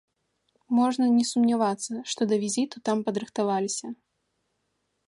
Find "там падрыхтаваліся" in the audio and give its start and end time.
2.91-3.87